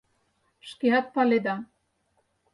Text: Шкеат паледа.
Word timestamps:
Шкеат 0.69 1.05
паледа. 1.15 1.55